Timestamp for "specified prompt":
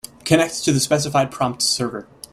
0.79-1.61